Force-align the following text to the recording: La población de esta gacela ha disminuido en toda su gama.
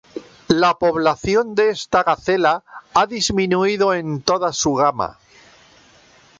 La 0.49 0.79
población 0.79 1.53
de 1.53 1.69
esta 1.69 2.01
gacela 2.01 2.63
ha 2.95 3.05
disminuido 3.05 3.93
en 3.93 4.23
toda 4.23 4.51
su 4.51 4.73
gama. 4.73 5.19